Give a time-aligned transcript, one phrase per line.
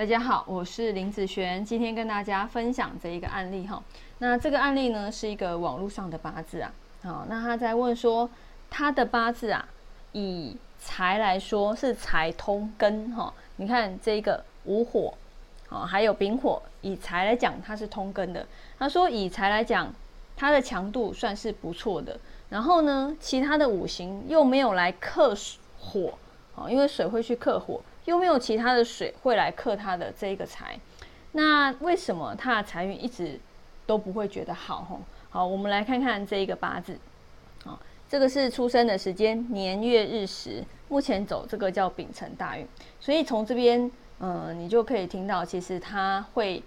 [0.00, 3.82] 大家好，我是林子璇，今天跟大家分享这一个案例哈。
[4.16, 6.72] 那这个案例呢是一个网络上的八字啊，
[7.02, 8.30] 好，那他在问说
[8.70, 9.68] 他的八字啊，
[10.12, 13.30] 以财来说是财通根哈。
[13.56, 15.12] 你看这个午火，
[15.68, 18.46] 哦，还有丙火，以财来讲它是通根的。
[18.78, 19.92] 他说以财来讲，
[20.34, 22.18] 它的强度算是不错的。
[22.48, 25.36] 然后呢，其他的五行又没有来克
[25.78, 26.14] 火，
[26.54, 27.82] 哦，因为水会去克火。
[28.10, 30.76] 又没有其他的水会来克他的这个财，
[31.30, 33.38] 那为什么他的财运一直
[33.86, 34.82] 都不会觉得好？
[34.82, 35.00] 吼，
[35.30, 36.98] 好，我们来看看这一个八字，
[37.64, 37.78] 好，
[38.08, 42.66] 这个是出生的时间年月日时，目前走这个叫丙辰大运，
[42.98, 43.88] 所以从这边，
[44.18, 46.60] 嗯，你就可以听到，其实他会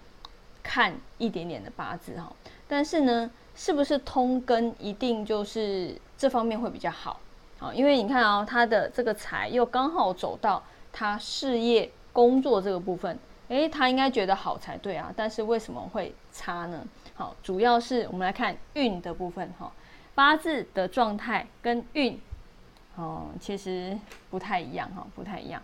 [0.64, 2.32] 看一点点的八字，哈，
[2.70, 7.20] 但是呢，是不是通根一定就是这方面会比较好？
[7.60, 10.64] 好，因为你看哦，他的这个财又刚好走到。
[10.94, 16.86] 他事业工作这个部分，诶，他应该觉得好才对啊，但是为什么会差呢？
[17.16, 19.72] 好，主要是我们来看运的部分哈，
[20.14, 22.22] 八字的状态跟运，
[22.96, 23.98] 哦，其实
[24.30, 25.62] 不太一样哈，不太一样。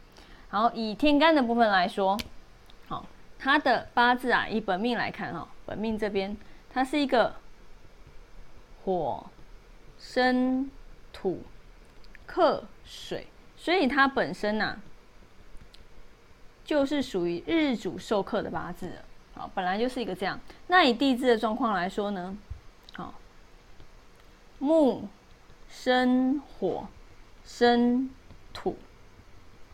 [0.49, 2.17] 好，以天干的部分来说，
[2.88, 3.05] 好，
[3.38, 6.36] 他的八字啊，以本命来看哈，本命这边
[6.73, 7.36] 它是一个
[8.83, 9.23] 火
[9.99, 10.69] 生
[11.14, 11.43] 土
[12.25, 14.75] 克水，所以它本身呐。
[16.70, 18.92] 就是属于日主受克的八字，
[19.34, 20.39] 好，本来就是一个这样。
[20.67, 22.38] 那以地支的状况来说呢，
[22.94, 23.11] 好，
[24.59, 25.08] 木
[25.67, 26.86] 生火，
[27.44, 28.08] 生
[28.53, 28.78] 土，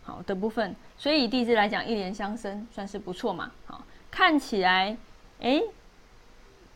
[0.03, 3.51] 好的部分，所以以地支来讲，一连相生算是不错嘛。
[3.65, 4.95] 好，看起来，
[5.41, 5.61] 哎，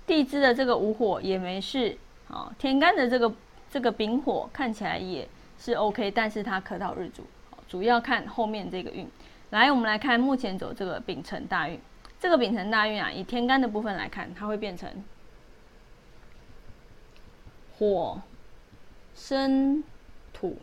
[0.05, 3.33] 地支的这个午火也没事，好，天干的这个
[3.71, 5.25] 这个丙火看起来也
[5.57, 7.23] 是 OK，但是它克到日主，
[7.69, 9.09] 主要看后面这个运。
[9.51, 11.79] 来，我们来看目前走这个丙辰大运。
[12.19, 14.87] 这个丙辰大运啊，以天干的部分来看，它会变成
[17.77, 18.21] 火
[19.15, 19.83] 生
[20.31, 20.57] 土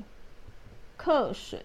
[0.96, 1.64] 克水。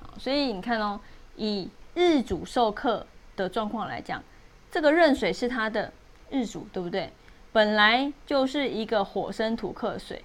[0.00, 0.98] 好，所以你看哦，
[1.36, 3.06] 以日主受克
[3.36, 4.22] 的状况来讲，
[4.70, 5.92] 这个壬水是它的
[6.30, 7.12] 日主，对不对？
[7.52, 10.24] 本来就是一个火生土克水，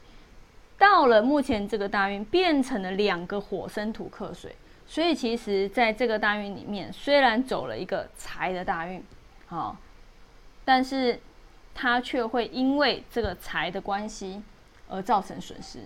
[0.78, 4.56] 到了目前这个大运变成了两个火生土克水。
[4.91, 9.02] 所以其实，在这个大运里面，虽然走了一个财的大运，
[9.47, 9.78] 好，
[10.66, 11.18] 但是
[11.74, 14.41] 它却会因为这个财的关系
[14.90, 15.80] 而造成损失，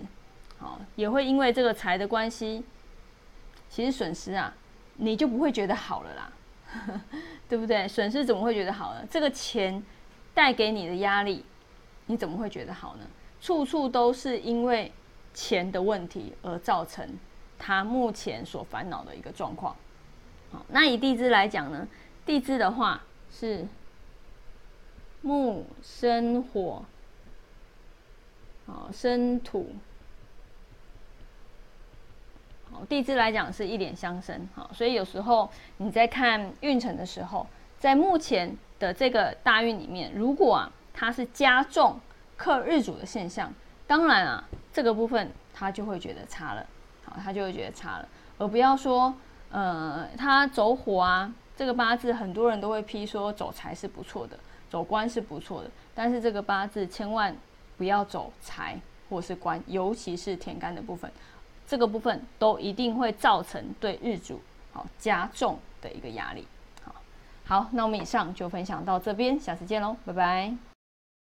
[0.58, 2.64] 好，也会因为这个财的关系，
[3.70, 4.52] 其实损失啊，
[4.96, 6.34] 你就不会觉得好了啦，
[7.48, 7.88] 对不对？
[7.88, 9.06] 损失怎么会觉得好呢？
[9.08, 9.84] 这个钱
[10.34, 11.46] 带给你的压力，
[12.08, 13.06] 你怎么会觉得好呢？
[13.40, 14.92] 处处都是因为
[15.32, 17.08] 钱的问题而造成。
[17.66, 19.76] 他目前所烦恼的一个状况，
[20.52, 21.88] 好，那以地支来讲呢，
[22.24, 23.66] 地支的话是
[25.24, 26.86] 木生火，
[28.68, 29.74] 好生土，
[32.72, 37.48] 好地支来讲是一点相生，好，所以有时候你在看运程的时候，
[37.80, 42.00] 在目前的这个大运里面，如果啊它是加重
[42.38, 43.52] 克日主的现象，
[43.88, 46.64] 当然啊这个部分他就会觉得差了。
[47.06, 48.08] 好，他就会觉得差了，
[48.38, 49.14] 而不要说，
[49.52, 54.38] 呃，他走火啊，这个八字很多人都会批说走财是不错的，
[54.70, 57.36] 走官是不错的，但是这个八字千万
[57.78, 58.80] 不要走财
[59.10, 61.10] 或是官，尤其是天干的部分，
[61.68, 64.42] 这个部分都一定会造成对日主
[64.74, 66.46] 好加重的一个压力。
[66.84, 66.96] 好，
[67.46, 70.75] 好，那我们以上就分享到这边，下次见喽，拜拜。